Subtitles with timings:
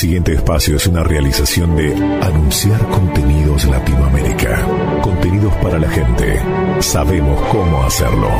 [0.00, 4.66] siguiente espacio es una realización de Anunciar Contenidos Latinoamérica.
[5.02, 6.40] Contenidos para la gente.
[6.80, 8.30] Sabemos cómo hacerlo.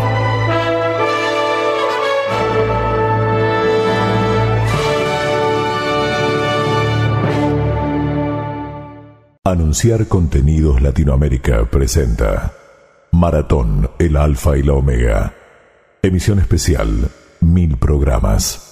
[9.45, 12.54] Anunciar Contenidos Latinoamérica presenta
[13.13, 15.35] Maratón, el Alfa y la Omega.
[16.02, 17.11] Emisión especial,
[17.43, 18.69] mil programas.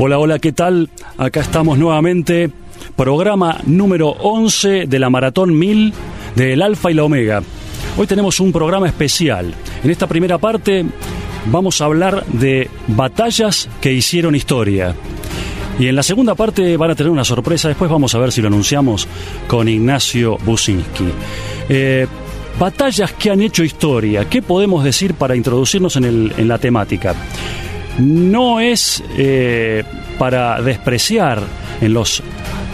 [0.00, 0.90] Hola, hola, ¿qué tal?
[1.16, 2.52] Acá estamos nuevamente,
[2.94, 5.92] programa número 11 de la Maratón 1000
[6.36, 7.42] del Alfa y la Omega.
[7.96, 9.52] Hoy tenemos un programa especial.
[9.82, 10.86] En esta primera parte
[11.46, 14.94] vamos a hablar de batallas que hicieron historia.
[15.80, 18.40] Y en la segunda parte van a tener una sorpresa, después vamos a ver si
[18.40, 19.08] lo anunciamos
[19.48, 21.08] con Ignacio Businski.
[21.68, 22.06] Eh,
[22.56, 26.04] batallas que han hecho historia, ¿qué podemos decir para introducirnos en,
[26.36, 27.16] en la temática?
[27.98, 29.84] No es eh,
[30.18, 31.42] para despreciar
[31.80, 32.22] en los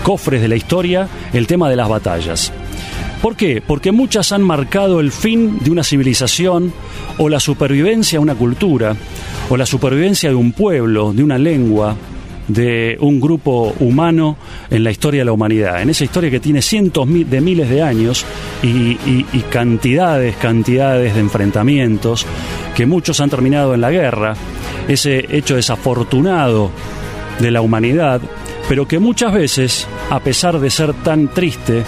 [0.03, 2.53] cofres de la historia el tema de las batallas.
[3.22, 3.62] ¿Por qué?
[3.66, 6.72] Porque muchas han marcado el fin de una civilización
[7.16, 8.94] o la supervivencia de una cultura
[9.48, 11.97] o la supervivencia de un pueblo, de una lengua,
[12.48, 14.36] de un grupo humano
[14.70, 17.83] en la historia de la humanidad, en esa historia que tiene cientos de miles de
[17.83, 18.27] años
[18.62, 22.27] y, y, cantidades, cantidades de enfrentamientos,
[22.75, 24.34] que muchos han terminado en la guerra,
[24.88, 26.70] ese hecho desafortunado
[27.38, 28.20] de la humanidad,
[28.68, 31.84] pero que muchas veces, a pesar de ser tan triste,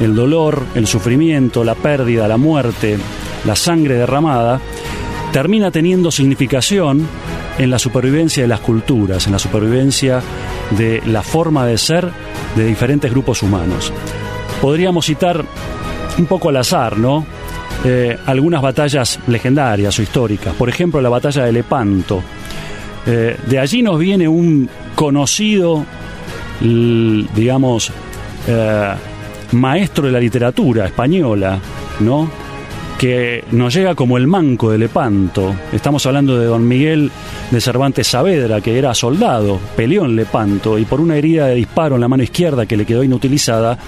[0.00, 2.98] el dolor, el sufrimiento, la pérdida, la muerte,
[3.44, 4.60] la sangre derramada,
[5.32, 7.06] termina teniendo significación
[7.58, 10.22] en la supervivencia de las culturas, en la supervivencia
[10.70, 12.10] de la forma de ser
[12.56, 13.92] de diferentes grupos humanos.
[14.60, 15.44] Podríamos citar
[16.18, 17.26] un poco al azar, ¿no?
[17.84, 20.54] Eh, algunas batallas legendarias o históricas.
[20.54, 22.22] Por ejemplo, la batalla de Lepanto,
[23.10, 25.86] eh, de allí nos viene un conocido,
[26.60, 27.90] digamos,
[28.46, 28.94] eh,
[29.52, 31.58] maestro de la literatura española,
[32.00, 32.30] ¿no?
[32.98, 35.54] que nos llega como el manco de Lepanto.
[35.72, 37.10] Estamos hablando de don Miguel
[37.50, 41.94] de Cervantes Saavedra, que era soldado, peleó en Lepanto y por una herida de disparo
[41.94, 43.78] en la mano izquierda que le quedó inutilizada,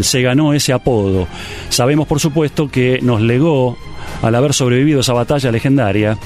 [0.00, 1.28] se ganó ese apodo.
[1.68, 3.76] Sabemos, por supuesto, que nos legó,
[4.22, 6.16] al haber sobrevivido esa batalla legendaria,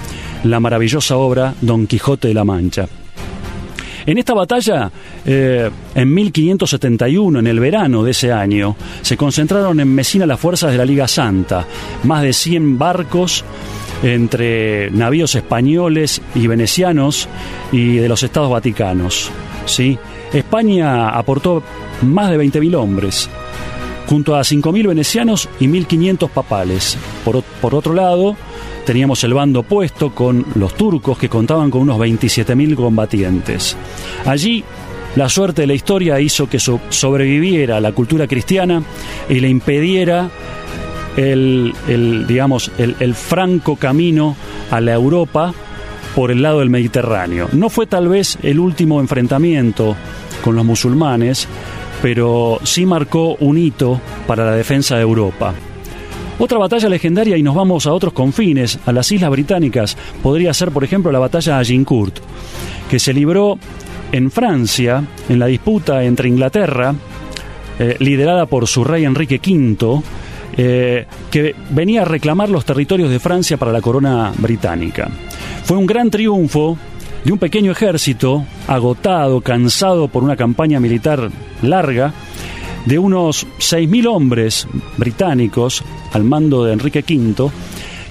[0.45, 2.87] la maravillosa obra Don Quijote de la Mancha.
[4.07, 4.91] En esta batalla,
[5.25, 10.73] eh, en 1571, en el verano de ese año, se concentraron en Mesina las fuerzas
[10.73, 11.67] de la Liga Santa,
[12.05, 13.45] más de 100 barcos
[14.03, 17.29] entre navíos españoles y venecianos
[17.71, 19.31] y de los estados vaticanos.
[20.33, 21.63] España aportó
[22.03, 23.29] más de 20.000 hombres,
[24.07, 26.97] junto a 5.000 venecianos y 1.500 papales.
[27.25, 28.37] Por otro lado,
[28.91, 33.77] teníamos el bando opuesto con los turcos que contaban con unos 27.000 combatientes.
[34.27, 34.65] Allí
[35.15, 38.83] la suerte de la historia hizo que sobreviviera la cultura cristiana
[39.29, 40.29] y le impediera
[41.17, 41.73] el,
[42.27, 44.35] digamos, el, franco camino
[44.73, 45.55] a la Europa
[46.17, 47.49] por el lado del Mediterráneo.
[47.53, 49.95] No fue tal vez el último enfrentamiento
[50.43, 51.47] con los musulmanes,
[52.03, 55.55] pero sí marcó un hito para la defensa de Europa.
[56.41, 60.71] Otra batalla legendaria y nos vamos a otros confines, a las Islas Británicas, podría ser
[60.71, 62.19] por ejemplo la batalla de Agincourt,
[62.89, 63.59] que se libró
[64.11, 66.95] en Francia en la disputa entre Inglaterra,
[67.79, 70.03] eh, liderada por su rey Enrique V,
[70.57, 75.11] eh, que venía a reclamar los territorios de Francia para la corona británica.
[75.65, 76.79] Fue un gran triunfo
[77.23, 81.31] de un pequeño ejército agotado, cansado por una campaña militar
[81.61, 82.15] larga,
[82.87, 85.83] de unos 6.000 hombres británicos
[86.13, 87.51] al mando de Enrique V,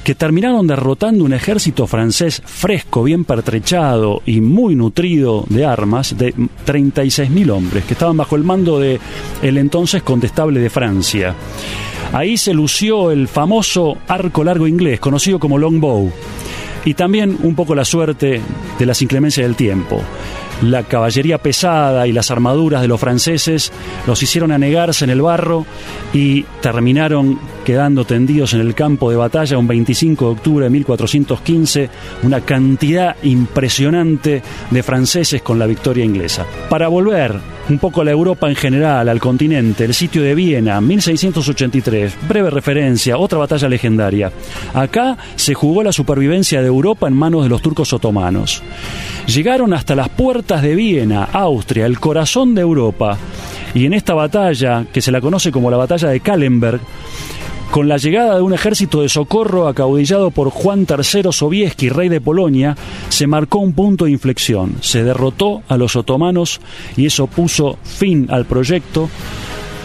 [0.03, 6.33] que terminaron derrotando un ejército francés fresco, bien pertrechado y muy nutrido de armas, de
[6.33, 9.00] 36.000 hombres, que estaban bajo el mando de
[9.42, 11.36] el entonces condestable de Francia.
[12.12, 16.12] Ahí se lució el famoso arco largo inglés, conocido como longbow,
[16.86, 18.42] y también un poco la suerte
[18.80, 20.01] de las inclemencias del tiempo.
[20.62, 23.72] La caballería pesada y las armaduras de los franceses
[24.06, 25.66] los hicieron anegarse en el barro
[26.14, 31.90] y terminaron quedando tendidos en el campo de batalla un 25 de octubre de 1415,
[32.24, 36.46] una cantidad impresionante de franceses con la victoria inglesa.
[36.70, 37.40] Para volver
[37.70, 42.50] un poco a la Europa en general, al continente, el sitio de Viena, 1683, breve
[42.50, 44.32] referencia, otra batalla legendaria.
[44.74, 48.64] Acá se jugó la supervivencia de Europa en manos de los turcos otomanos.
[49.28, 53.18] Llegaron hasta las puertas de Viena, Austria, el corazón de Europa,
[53.75, 56.81] y en esta batalla, que se la conoce como la batalla de Kallenberg,
[57.72, 62.19] Con la llegada de un ejército de socorro acaudillado por Juan III Sobieski, rey de
[62.19, 62.75] Polonia,
[63.10, 64.78] se marcó un punto de inflexión.
[64.81, 66.62] Se derrotó a los otomanos
[66.98, 69.07] y eso puso fin al proyecto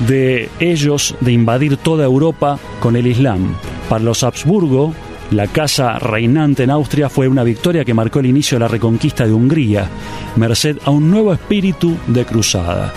[0.09, 3.55] de ellos de invadir toda Europa con el Islam.
[3.91, 4.95] Para los Habsburgo,
[5.31, 9.27] la casa reinante en Austria fue una victoria que marcó el inicio de la reconquista
[9.27, 9.89] de Hungría,
[10.37, 12.93] merced a un nuevo espíritu de cruzada.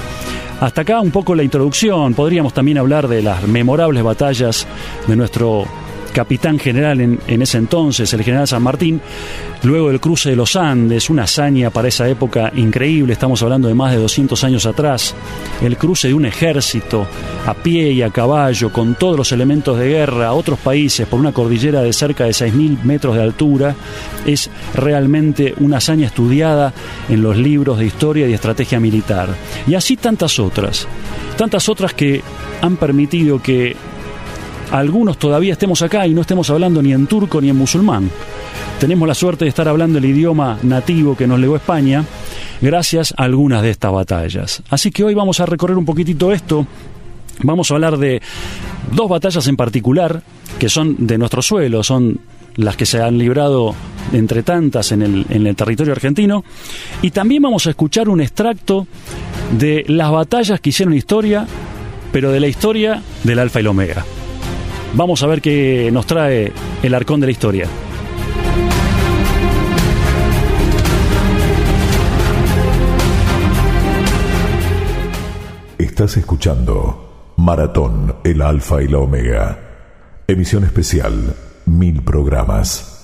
[0.59, 2.13] Hasta acá un poco la introducción.
[2.15, 4.67] Podríamos también hablar de las memorables batallas
[5.07, 5.65] de nuestro
[6.13, 9.01] capitán general en, ese entonces, el general San Martín,
[9.63, 13.73] luego del cruce de los Andes, una hazaña para esa época increíble, estamos hablando de
[13.73, 15.15] más de 200 años atrás,
[15.61, 17.07] el cruce de un ejército
[17.45, 21.19] a pie y a caballo, con todos los elementos de guerra a otros países por
[21.19, 23.75] una cordillera de cerca de 6.000 metros de altura,
[24.25, 26.73] es realmente una hazaña estudiada
[27.09, 29.29] en los libros de historia y estrategia militar.
[29.67, 30.87] Y así tantas otras,
[31.37, 32.21] tantas otras que
[32.61, 33.75] han permitido que
[34.71, 38.09] algunos todavía estemos acá y no estemos hablando ni en turco ni en musulmán.
[38.79, 42.03] Tenemos la suerte de estar hablando el idioma nativo que nos legó España
[42.61, 44.63] gracias a algunas de estas batallas.
[44.69, 46.67] Así que hoy vamos a recorrer un poquitito esto.
[47.43, 48.21] Vamos a hablar de
[48.91, 50.21] dos batallas en particular
[50.59, 52.19] que son de nuestro suelo, son
[52.55, 53.75] las que se han librado
[54.11, 56.43] entre tantas en el, en el territorio argentino.
[57.01, 58.87] Y también vamos a escuchar un extracto
[59.57, 61.45] de las batallas que hicieron historia,
[62.11, 64.05] pero de la historia del Alfa y el Omega.
[64.93, 66.51] Vamos a ver qué nos trae
[66.81, 67.67] el arcón de la historia.
[75.77, 79.59] Estás escuchando Maratón, el Alfa y la Omega.
[80.27, 81.35] Emisión especial,
[81.65, 82.96] mil programas.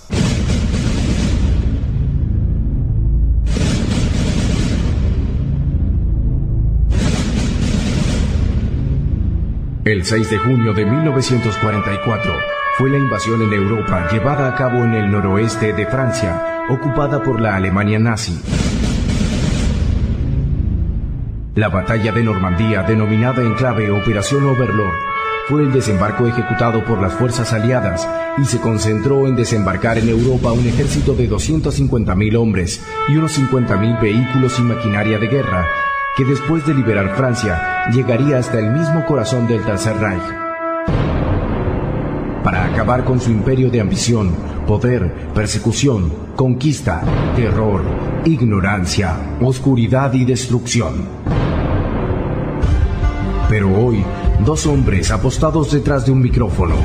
[9.85, 12.33] El 6 de junio de 1944
[12.77, 17.41] fue la invasión en Europa llevada a cabo en el noroeste de Francia, ocupada por
[17.41, 18.39] la Alemania nazi.
[21.55, 24.95] La batalla de Normandía, denominada en clave Operación Overlord,
[25.49, 28.07] fue el desembarco ejecutado por las fuerzas aliadas
[28.37, 33.99] y se concentró en desembarcar en Europa un ejército de 250.000 hombres y unos 50.000
[33.99, 35.67] vehículos y maquinaria de guerra
[36.15, 40.21] que después de liberar Francia llegaría hasta el mismo corazón del Tercer Reich.
[42.43, 44.35] Para acabar con su imperio de ambición,
[44.67, 47.01] poder, persecución, conquista,
[47.35, 47.81] terror,
[48.25, 51.07] ignorancia, oscuridad y destrucción.
[53.49, 54.05] Pero hoy,
[54.39, 56.75] dos hombres apostados detrás de un micrófono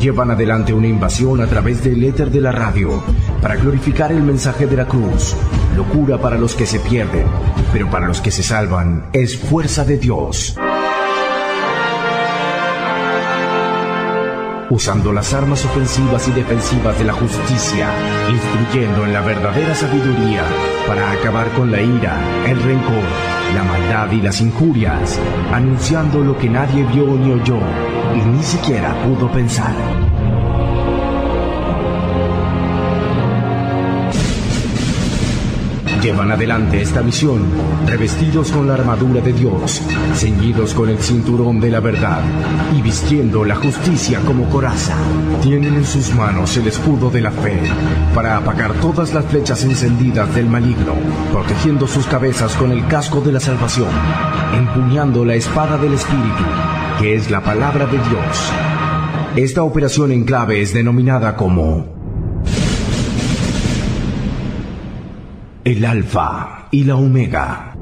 [0.00, 3.02] llevan adelante una invasión a través del éter de la radio
[3.40, 5.36] para glorificar el mensaje de la cruz.
[5.76, 7.26] Locura para los que se pierden,
[7.72, 10.56] pero para los que se salvan es fuerza de Dios.
[14.70, 17.88] usando las armas ofensivas y defensivas de la justicia,
[18.28, 20.42] instruyendo en la verdadera sabiduría
[20.86, 23.04] para acabar con la ira, el rencor,
[23.54, 25.18] la maldad y las injurias,
[25.52, 27.58] anunciando lo que nadie vio ni oyó
[28.14, 30.03] y ni siquiera pudo pensar.
[36.04, 37.46] Llevan adelante esta misión
[37.86, 39.80] revestidos con la armadura de Dios,
[40.14, 42.20] ceñidos con el cinturón de la verdad
[42.76, 44.94] y vistiendo la justicia como coraza.
[45.40, 47.58] Tienen en sus manos el escudo de la fe
[48.14, 50.92] para apagar todas las flechas encendidas del maligno,
[51.32, 53.88] protegiendo sus cabezas con el casco de la salvación,
[54.54, 56.44] empuñando la espada del Espíritu,
[57.00, 58.52] que es la palabra de Dios.
[59.36, 61.93] Esta operación en clave es denominada como
[65.64, 67.74] el alfa y la omega.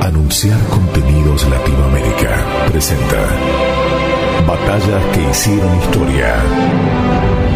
[0.00, 3.16] Anunciar Contenidos Latinoamérica presenta
[4.46, 7.51] Batallas que hicieron historia.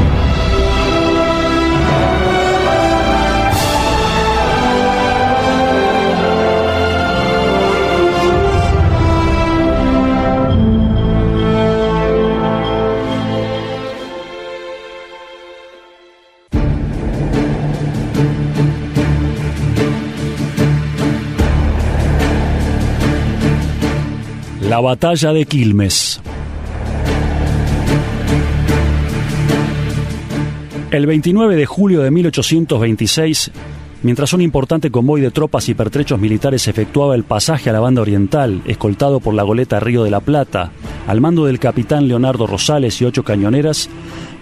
[24.76, 26.20] La batalla de Quilmes.
[30.90, 33.52] El 29 de julio de 1826,
[34.02, 38.02] mientras un importante convoy de tropas y pertrechos militares efectuaba el pasaje a la banda
[38.02, 40.72] oriental, escoltado por la goleta Río de la Plata,
[41.06, 43.88] al mando del capitán Leonardo Rosales y ocho cañoneras,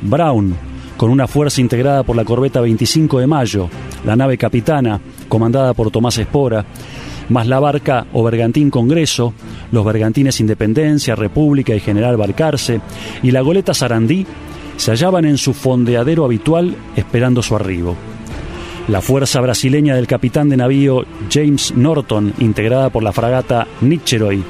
[0.00, 0.56] Brown,
[0.96, 3.68] con una fuerza integrada por la corbeta 25 de Mayo,
[4.04, 6.66] la nave capitana, comandada por Tomás Espora,
[7.28, 9.34] más la barca o bergantín Congreso,
[9.72, 12.80] los bergantines Independencia, República y General Barcarce,
[13.22, 14.26] y la goleta Sarandí,
[14.76, 17.96] se hallaban en su fondeadero habitual esperando su arribo.
[18.88, 24.42] La fuerza brasileña del capitán de navío James Norton, integrada por la fragata Nicheroy,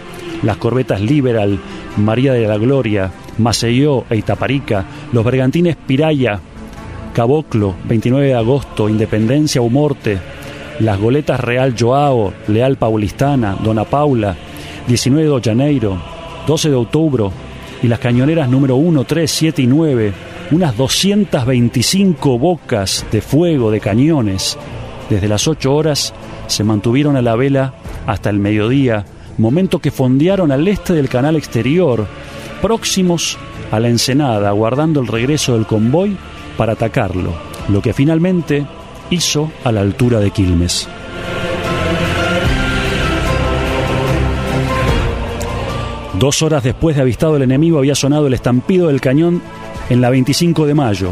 [0.43, 1.59] las corbetas Liberal,
[1.97, 6.41] María de la Gloria, Maceió e Itaparica, los bergantines Piraya,
[7.13, 10.19] Caboclo, 29 de agosto, Independencia o Morte,
[10.81, 14.37] las goletas Real Joao, Leal Paulistana, Dona Paula,
[14.89, 15.97] 19 de Janeiro,
[16.47, 17.25] 12 de octubre,
[17.83, 20.13] y las cañoneras número 1, 3, 7 y 9,
[20.51, 24.59] unas 225 bocas de fuego de cañones.
[25.11, 26.15] Desde las 8 horas
[26.47, 27.75] se mantuvieron a la vela
[28.07, 29.05] hasta el mediodía,
[29.39, 32.07] momento que fondearon al este del canal exterior,
[32.63, 33.39] próximos
[33.71, 36.17] a la ensenada, aguardando el regreso del convoy
[36.57, 37.33] para atacarlo,
[37.69, 38.67] lo que finalmente
[39.11, 40.89] hizo a la altura de Quilmes.
[46.19, 49.43] Dos horas después de avistado el enemigo había sonado el estampido del cañón
[49.91, 51.11] en la 25 de mayo,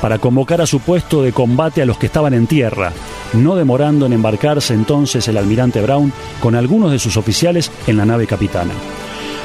[0.00, 2.92] para convocar a su puesto de combate a los que estaban en tierra,
[3.34, 8.06] no demorando en embarcarse entonces el almirante Brown con algunos de sus oficiales en la
[8.06, 8.72] nave capitana.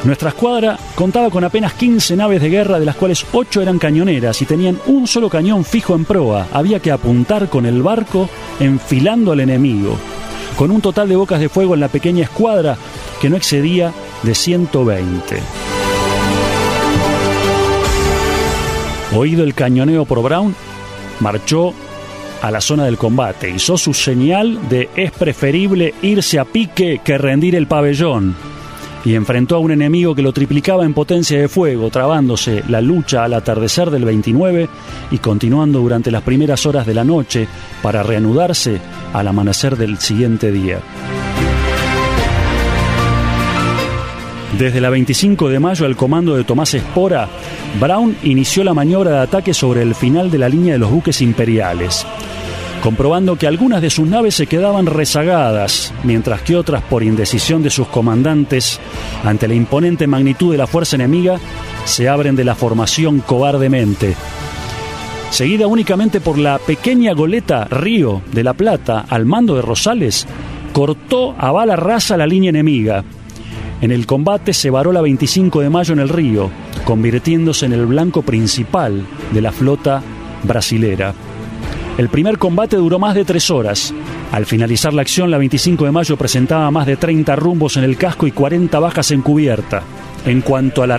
[0.03, 4.41] Nuestra escuadra contaba con apenas 15 naves de guerra, de las cuales 8 eran cañoneras
[4.41, 6.47] y tenían un solo cañón fijo en proa.
[6.51, 8.29] Había que apuntar con el barco
[8.59, 9.97] enfilando al enemigo,
[10.57, 12.75] con un total de bocas de fuego en la pequeña escuadra
[13.21, 13.93] que no excedía
[14.23, 15.39] de 120.
[19.15, 20.53] Oído el cañoneo por Brown,
[21.21, 21.73] marchó
[22.41, 23.51] a la zona del combate.
[23.51, 28.52] Hizo su señal de es preferible irse a pique que rendir el pabellón
[29.05, 33.23] y enfrentó a un enemigo que lo triplicaba en potencia de fuego, trabándose la lucha
[33.23, 34.69] al atardecer del 29
[35.11, 37.47] y continuando durante las primeras horas de la noche
[37.81, 38.79] para reanudarse
[39.13, 40.79] al amanecer del siguiente día.
[44.57, 47.27] Desde la 25 de mayo al comando de Tomás Espora,
[47.81, 51.21] Brown inició la maniobra de ataque sobre el final de la línea de los buques
[51.21, 52.05] imperiales
[52.83, 57.69] comprobando que algunas de sus naves se quedaban rezagadas, mientras que otras, por indecisión de
[57.69, 58.77] sus comandantes,
[59.23, 61.39] ante la imponente magnitud de la fuerza enemiga,
[61.85, 64.15] se abren de la formación cobardemente.
[65.29, 70.27] Seguida únicamente por la pequeña goleta Río de la Plata al mando de Rosales,
[70.73, 73.05] cortó a bala rasa la línea enemiga.
[73.79, 76.51] En el combate se varó la 25 de mayo en el río,
[76.83, 80.03] convirtiéndose en el blanco principal de la flota
[80.43, 81.13] brasilera.
[81.97, 83.93] El primer combate duró más de tres horas.
[84.31, 87.97] Al finalizar la acción, la 25 de mayo presentaba más de 30 rumbos en el
[87.97, 89.83] casco y 40 bajas en cubierta.
[90.25, 90.97] En cuanto a la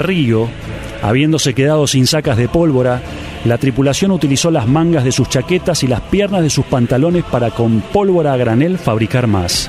[1.03, 3.03] habiéndose quedado sin sacas de pólvora,
[3.45, 7.51] la tripulación utilizó las mangas de sus chaquetas y las piernas de sus pantalones para
[7.51, 9.69] con pólvora a granel fabricar más.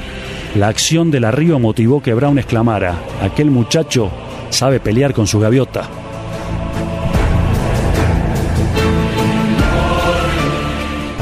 [0.56, 4.12] La acción de la Río motivó que Brown exclamara, aquel muchacho
[4.52, 5.90] sabe pelear con su gaviota.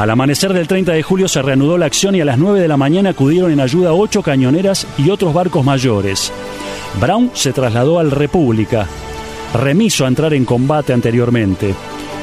[0.03, 2.67] Al amanecer del 30 de julio se reanudó la acción y a las 9 de
[2.67, 6.29] la mañana acudieron en ayuda ocho cañoneras y otros barcos mayores.
[6.99, 8.85] Brown se trasladó al República,
[9.53, 11.73] remiso a entrar en combate anteriormente.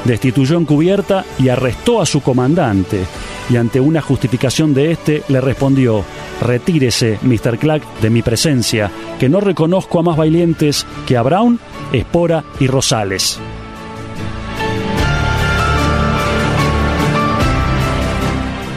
[0.04, 3.00] Destituyó en cubierta y arrestó a su comandante.
[3.49, 6.04] Y ante una justificación de este, le respondió:
[6.42, 7.56] Retírese, Mr.
[7.56, 11.58] Clark, de mi presencia, que no reconozco a más valientes que a Brown,
[11.94, 13.40] Espora y Rosales.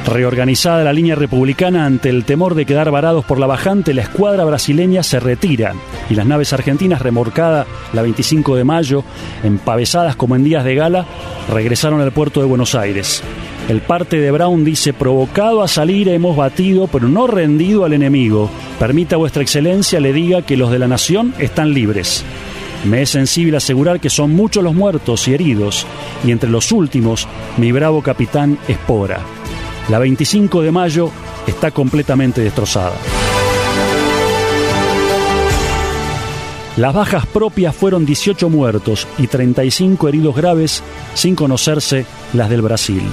[0.05, 4.43] Reorganizada la línea republicana ante el temor de quedar varados por la bajante, la escuadra
[4.43, 5.73] brasileña se retira
[6.09, 9.03] y las naves argentinas remorcadas la 25 de mayo,
[9.43, 11.05] empavesadas como en días de gala,
[11.49, 13.23] regresaron al puerto de Buenos Aires.
[13.69, 18.49] El parte de Brown dice, provocado a salir hemos batido, pero no rendido al enemigo.
[18.77, 22.25] Permita vuestra excelencia le diga que los de la nación están libres.
[22.83, 25.87] Me es sensible asegurar que son muchos los muertos y heridos,
[26.25, 29.21] y entre los últimos, mi bravo capitán Espora.
[29.89, 31.11] La 25 de mayo
[31.45, 32.95] está completamente destrozada.
[36.77, 43.03] Las bajas propias fueron 18 muertos y 35 heridos graves, sin conocerse las del Brasil.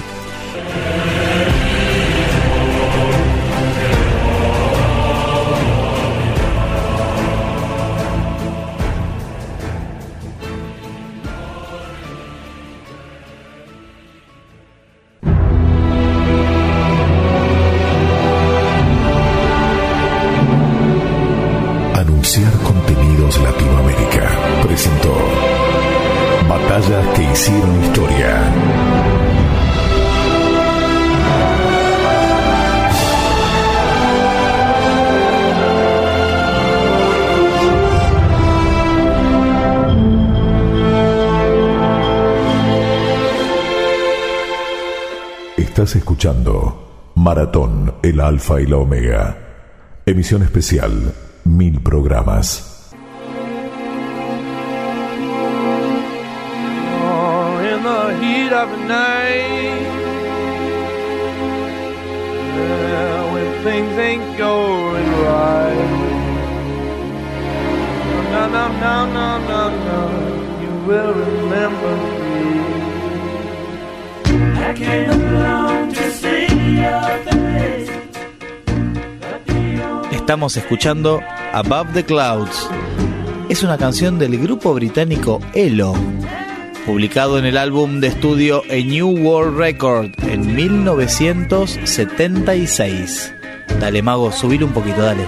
[45.91, 49.35] Estás escuchando Maratón, el Alfa y la Omega.
[50.05, 52.93] Emisión especial, mil programas.
[57.03, 59.81] Oh, in the heat of the night,
[62.55, 65.89] yeah, when things ain't going right.
[68.31, 69.99] No, no, no, no, no, no,
[70.61, 72.31] you will remember me.
[74.63, 75.60] I came along
[80.31, 81.19] Estamos escuchando
[81.51, 82.69] Above the Clouds.
[83.49, 85.93] Es una canción del grupo británico Elo,
[86.85, 93.33] publicado en el álbum de estudio A New World Record en 1976.
[93.79, 95.27] Dale, mago, subir un poquito, dale.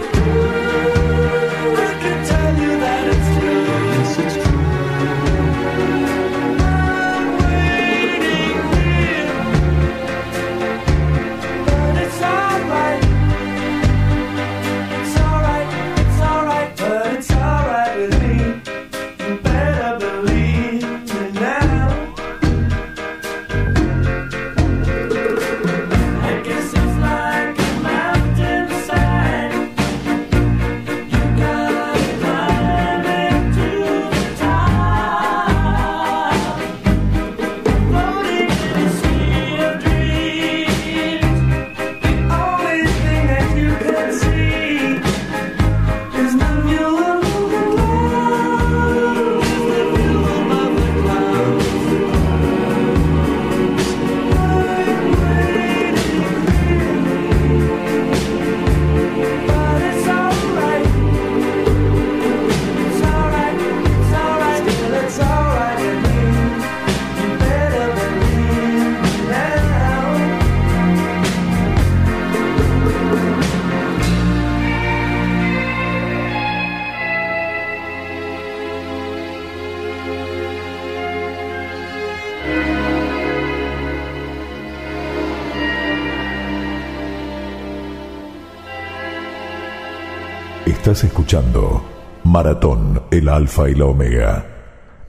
[90.83, 91.81] Estás escuchando
[92.25, 94.45] Maratón, el Alfa y la Omega.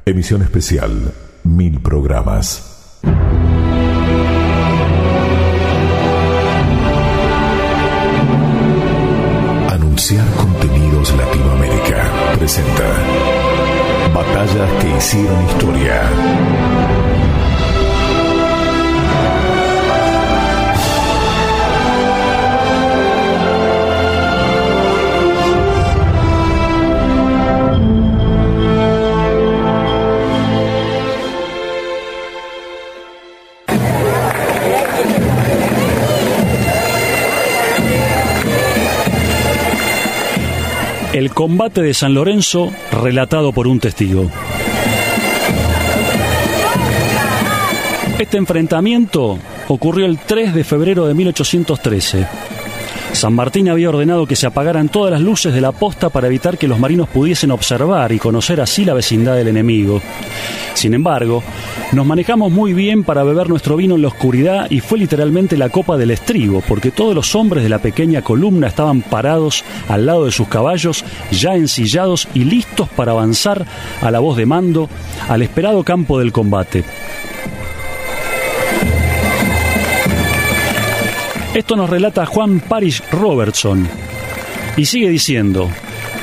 [0.05, 3.01] Emisión especial, mil programas.
[9.69, 12.05] Anunciar Contenidos Latinoamérica
[12.39, 12.85] presenta
[14.15, 16.03] Batallas que hicieron historia.
[41.45, 44.31] Combate de San Lorenzo relatado por un testigo.
[48.19, 52.27] Este enfrentamiento ocurrió el 3 de febrero de 1813.
[53.15, 56.59] San Martín había ordenado que se apagaran todas las luces de la posta para evitar
[56.59, 60.03] que los marinos pudiesen observar y conocer así la vecindad del enemigo.
[60.75, 61.43] Sin embargo,
[61.93, 65.69] nos manejamos muy bien para beber nuestro vino en la oscuridad y fue literalmente la
[65.69, 70.25] copa del estribo, porque todos los hombres de la pequeña columna estaban parados al lado
[70.25, 73.65] de sus caballos, ya ensillados y listos para avanzar
[74.03, 74.89] a la voz de mando
[75.29, 76.85] al esperado campo del combate.
[81.55, 83.89] Esto nos relata Juan Parish Robertson
[84.77, 85.71] y sigue diciendo,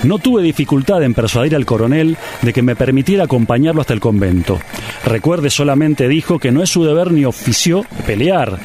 [0.04, 4.60] no tuve dificultad en persuadir al coronel de que me permitiera acompañarlo hasta el convento.
[5.06, 8.60] Recuerde solamente, dijo, que no es su deber ni oficio pelear.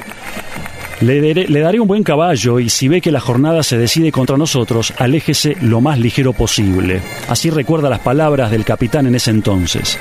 [1.01, 4.95] Le, daré, un buen caballo y si ve que la jornada se decide contra nosotros,
[4.97, 7.03] aléjese lo más ligero posible.
[7.29, 9.99] Así recuerda las palabras del capitán en ese entonces.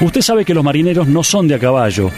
[0.00, 2.10] Usted sabe que los marineros no son de a caballo.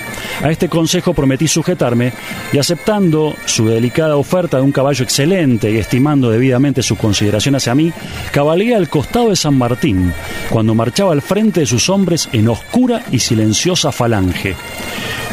[0.43, 2.13] A este consejo prometí sujetarme
[2.55, 7.75] y aceptando su delicada oferta de un caballo excelente y estimando debidamente su consideración hacia
[7.75, 7.93] mí,
[8.33, 10.11] cabalgué al costado de San Martín,
[10.49, 14.57] cuando marchaba al frente de sus hombres en oscura y silenciosa falange.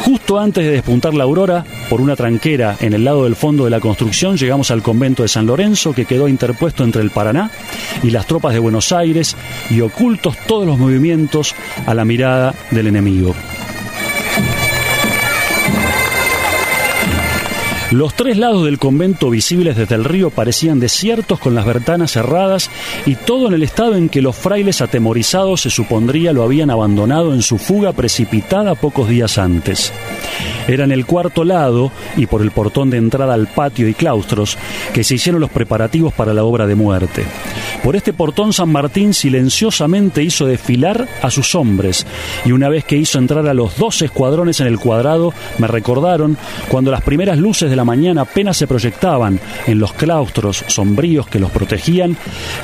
[0.04, 3.70] Justo antes de despuntar la aurora, por una tranquera en el lado del fondo de
[3.70, 7.50] la construcción, llegamos al convento de San Lorenzo, que quedó interpuesto entre el Paraná
[8.02, 9.34] y las tropas de Buenos Aires,
[9.70, 11.54] y ocultos todos los movimientos
[11.86, 13.34] a la mirada del enemigo.
[17.94, 22.68] Los tres lados del convento visibles desde el río parecían desiertos con las ventanas cerradas
[23.06, 27.32] y todo en el estado en que los frailes atemorizados se supondría lo habían abandonado
[27.32, 29.92] en su fuga precipitada pocos días antes.
[30.66, 34.56] Era en el cuarto lado y por el portón de entrada al patio y claustros
[34.92, 37.24] que se hicieron los preparativos para la obra de muerte.
[37.82, 42.06] Por este portón San Martín silenciosamente hizo desfilar a sus hombres
[42.44, 46.38] y una vez que hizo entrar a los dos escuadrones en el cuadrado, me recordaron
[46.68, 51.40] cuando las primeras luces de la mañana apenas se proyectaban en los claustros sombríos que
[51.40, 52.16] los protegían,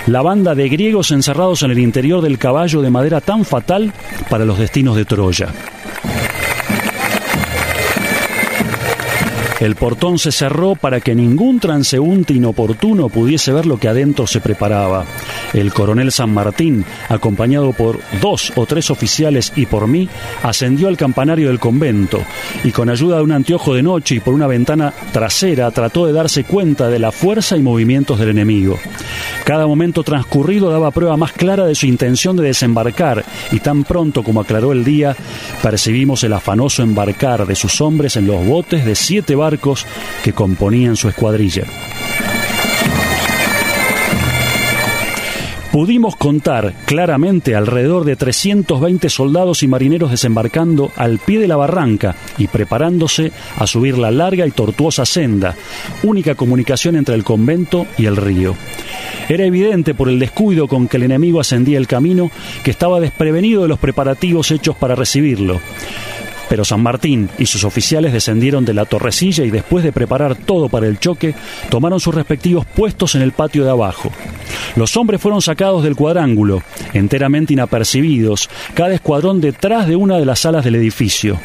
[0.06, 3.92] la banda de griegos encerrados en el interior del caballo de madera tan fatal
[4.28, 5.48] para los destinos de Troya.
[9.60, 14.40] El portón se cerró para que ningún transeúnte inoportuno pudiese ver lo que adentro se
[14.40, 15.04] preparaba.
[15.52, 20.08] El coronel San Martín, acompañado por dos o tres oficiales y por mí,
[20.42, 22.22] ascendió al campanario del convento
[22.64, 26.14] y con ayuda de un anteojo de noche y por una ventana trasera trató de
[26.14, 28.78] darse cuenta de la fuerza y movimientos del enemigo.
[29.44, 34.22] Cada momento transcurrido daba prueba más clara de su intención de desembarcar y tan pronto
[34.22, 35.14] como aclaró el día,
[35.62, 39.49] percibimos el afanoso embarcar de sus hombres en los botes de siete barcos
[40.22, 41.64] que componían su escuadrilla.
[45.72, 52.16] Pudimos contar claramente alrededor de 320 soldados y marineros desembarcando al pie de la barranca
[52.38, 55.54] y preparándose a subir la larga y tortuosa senda,
[56.02, 58.56] única comunicación entre el convento y el río.
[59.28, 62.32] Era evidente por el descuido con que el enemigo ascendía el camino
[62.64, 65.60] que estaba desprevenido de los preparativos hechos para recibirlo.
[66.50, 70.68] Pero San Martín y sus oficiales descendieron de la torrecilla y después de preparar todo
[70.68, 71.32] para el choque,
[71.70, 74.10] tomaron sus respectivos puestos en el patio de abajo.
[74.74, 80.40] Los hombres fueron sacados del cuadrángulo, enteramente inapercibidos, cada escuadrón detrás de una de las
[80.40, 81.38] salas del edificio.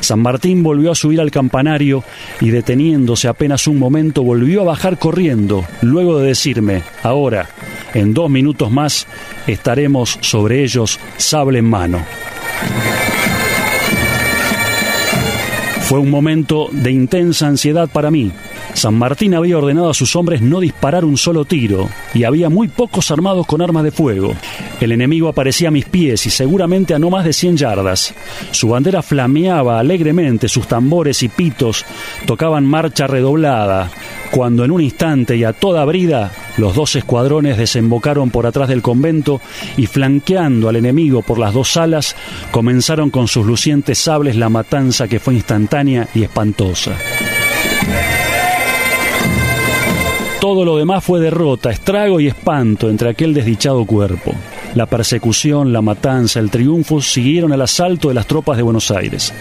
[0.00, 2.02] San Martín volvió a subir al campanario
[2.40, 7.48] y deteniéndose apenas un momento volvió a bajar corriendo, luego de decirme, ahora,
[7.94, 9.06] en dos minutos más,
[9.46, 12.04] estaremos sobre ellos sable en mano.
[15.88, 18.30] Fue un momento de intensa ansiedad para mí.
[18.74, 22.68] San Martín había ordenado a sus hombres no disparar un solo tiro, y había muy
[22.68, 24.34] pocos armados con armas de fuego.
[24.80, 28.14] El enemigo aparecía a mis pies y seguramente a no más de 100 yardas.
[28.52, 31.84] Su bandera flameaba alegremente, sus tambores y pitos
[32.26, 33.90] tocaban marcha redoblada,
[34.30, 38.82] cuando en un instante y a toda brida los dos escuadrones desembocaron por atrás del
[38.82, 39.40] convento
[39.76, 42.16] y flanqueando al enemigo por las dos alas,
[42.50, 46.96] comenzaron con sus lucientes sables la matanza que fue instantánea y espantosa.
[50.48, 54.32] Todo lo demás fue derrota, estrago y espanto entre aquel desdichado cuerpo.
[54.74, 59.34] La persecución, la matanza, el triunfo siguieron al asalto de las tropas de Buenos Aires.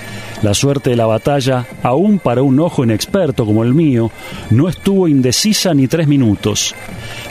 [0.43, 4.11] La suerte de la batalla, aún para un ojo inexperto como el mío,
[4.51, 6.75] no estuvo indecisa ni tres minutos.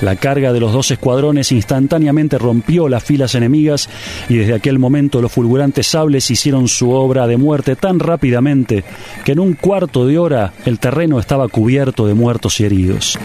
[0.00, 3.88] La carga de los dos escuadrones instantáneamente rompió las filas enemigas
[4.28, 8.84] y desde aquel momento los fulgurantes sables hicieron su obra de muerte tan rápidamente
[9.24, 13.18] que en un cuarto de hora el terreno estaba cubierto de muertos y heridos.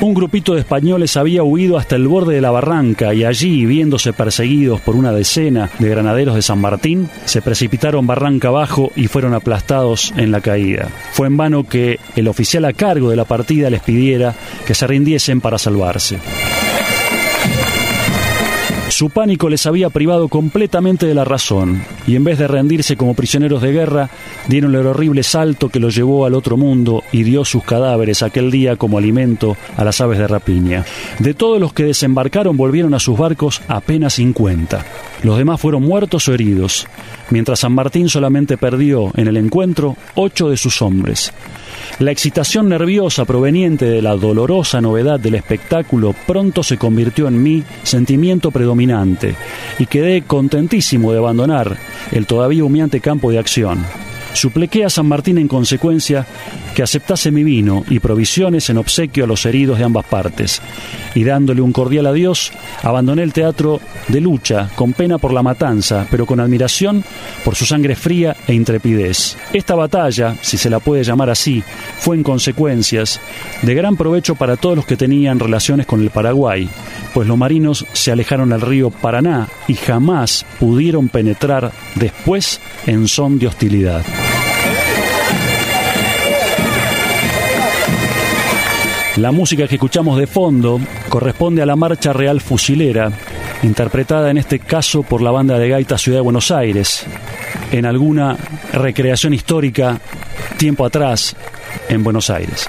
[0.00, 4.14] Un grupito de españoles había huido hasta el borde de la barranca y allí, viéndose
[4.14, 9.34] perseguidos por una decena de granaderos de San Martín, se precipitaron barranca abajo y fueron
[9.34, 10.88] aplastados en la caída.
[11.12, 14.34] Fue en vano que el oficial a cargo de la partida les pidiera
[14.66, 16.18] que se rindiesen para salvarse.
[19.00, 23.14] Su pánico les había privado completamente de la razón, y en vez de rendirse como
[23.14, 24.10] prisioneros de guerra,
[24.46, 28.50] dieron el horrible salto que los llevó al otro mundo y dio sus cadáveres aquel
[28.50, 30.84] día como alimento a las aves de rapiña.
[31.18, 34.84] De todos los que desembarcaron volvieron a sus barcos apenas 50.
[35.22, 36.86] Los demás fueron muertos o heridos,
[37.30, 41.32] mientras San Martín solamente perdió en el encuentro ocho de sus hombres.
[41.98, 47.62] La excitación nerviosa proveniente de la dolorosa novedad del espectáculo pronto se convirtió en mi
[47.82, 49.34] sentimiento predominante
[49.78, 51.76] y quedé contentísimo de abandonar
[52.12, 53.84] el todavía humeante campo de acción.
[54.32, 56.26] Supliqué a San Martín en consecuencia
[56.74, 60.62] que aceptase mi vino y provisiones en obsequio a los heridos de ambas partes,
[61.14, 66.06] y dándole un cordial adiós, abandoné el teatro de lucha, con pena por la matanza,
[66.10, 67.04] pero con admiración
[67.44, 69.36] por su sangre fría e intrepidez.
[69.52, 71.62] Esta batalla, si se la puede llamar así,
[71.98, 73.20] fue en consecuencias
[73.62, 76.68] de gran provecho para todos los que tenían relaciones con el Paraguay,
[77.12, 83.38] pues los marinos se alejaron al río Paraná y jamás pudieron penetrar después en son
[83.38, 84.04] de hostilidad.
[89.20, 90.80] La música que escuchamos de fondo
[91.10, 93.12] corresponde a la Marcha Real Fusilera,
[93.62, 97.04] interpretada en este caso por la banda de gaita Ciudad de Buenos Aires,
[97.70, 98.38] en alguna
[98.72, 100.00] recreación histórica
[100.56, 101.36] tiempo atrás
[101.90, 102.66] en Buenos Aires.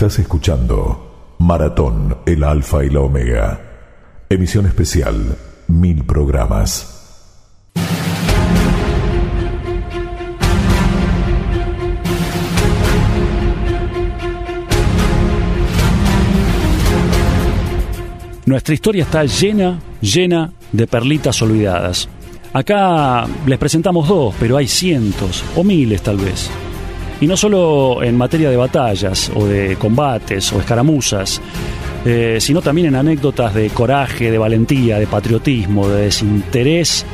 [0.00, 3.60] Estás escuchando Maratón, el Alfa y la Omega.
[4.30, 5.36] Emisión especial,
[5.68, 7.68] mil programas.
[18.46, 22.08] Nuestra historia está llena, llena de perlitas olvidadas.
[22.54, 26.50] Acá les presentamos dos, pero hay cientos o miles tal vez.
[27.20, 31.40] Y no solo en materia de batallas o de combates o escaramuzas,
[32.04, 37.04] eh, sino también en anécdotas de coraje, de valentía, de patriotismo, de desinterés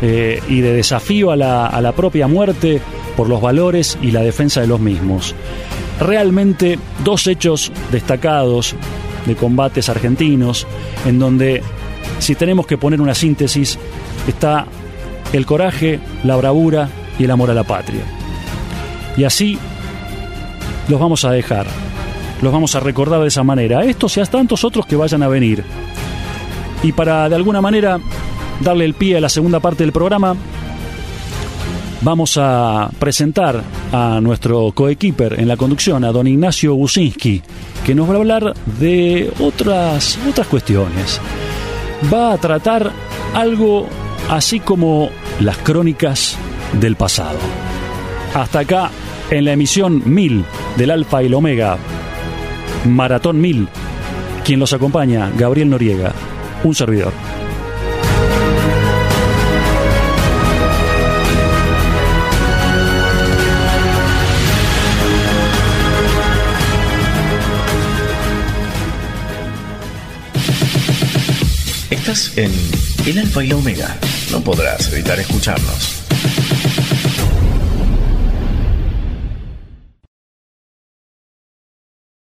[0.00, 2.80] eh, y de desafío a la, a la propia muerte
[3.16, 5.34] por los valores y la defensa de los mismos.
[6.00, 8.76] Realmente dos hechos destacados
[9.26, 10.68] de combates argentinos
[11.04, 11.62] en donde,
[12.20, 13.76] si tenemos que poner una síntesis,
[14.28, 14.66] está
[15.32, 18.17] el coraje, la bravura y el amor a la patria.
[19.18, 19.58] Y así
[20.88, 21.66] los vamos a dejar,
[22.40, 25.28] los vamos a recordar de esa manera, estos y a tantos otros que vayan a
[25.28, 25.64] venir.
[26.84, 27.98] Y para de alguna manera
[28.60, 30.36] darle el pie a la segunda parte del programa,
[32.00, 33.60] vamos a presentar
[33.92, 37.42] a nuestro coequiper en la conducción, a don Ignacio Businski,
[37.84, 41.20] que nos va a hablar de otras, otras cuestiones.
[42.12, 42.92] Va a tratar
[43.34, 43.88] algo
[44.30, 46.36] así como las crónicas
[46.80, 47.38] del pasado.
[48.34, 48.90] Hasta acá
[49.30, 50.44] en la emisión 1000
[50.76, 51.76] del Alfa y el Omega,
[52.86, 53.68] Maratón 1000,
[54.44, 56.12] quien los acompaña, Gabriel Noriega,
[56.64, 57.12] un servidor.
[71.90, 72.52] Estás en
[73.06, 73.96] El Alfa y la Omega.
[74.30, 75.97] No podrás evitar escucharnos.